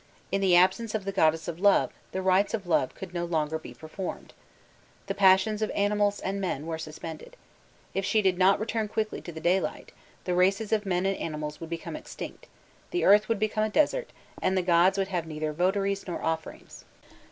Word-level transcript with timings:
In 0.31 0.41
the 0.41 0.55
absence 0.55 0.95
of 0.95 1.05
the 1.05 1.11
goddess 1.11 1.47
of 1.47 1.59
love, 1.59 1.93
the 2.11 2.23
rites 2.23 2.55
of 2.55 2.65
love 2.65 2.95
could 2.95 3.13
no 3.13 3.23
longer 3.23 3.59
be 3.59 3.71
performed. 3.75 4.33
The 5.05 5.13
passions 5.13 5.61
of 5.61 5.69
animals 5.75 6.19
and 6.19 6.41
men 6.41 6.65
were 6.65 6.79
suspended. 6.79 7.37
If 7.93 8.03
she 8.03 8.23
did 8.23 8.39
not 8.39 8.59
return 8.59 8.87
quickly 8.87 9.21
to 9.21 9.31
the 9.31 9.39
daylight, 9.39 9.91
the 10.23 10.33
races 10.33 10.71
of 10.71 10.87
men 10.87 11.05
and 11.05 11.15
animals 11.17 11.61
would 11.61 11.69
become 11.69 11.95
extinct, 11.95 12.47
the 12.89 13.03
earth 13.03 13.29
would 13.29 13.37
become 13.37 13.65
a 13.65 13.69
desert, 13.69 14.09
and 14.41 14.57
the 14.57 14.63
gods 14.63 14.97
would 14.97 15.09
have 15.09 15.27
neither 15.27 15.53
votaries 15.53 16.07
nor 16.07 16.23
offerings. 16.23 16.83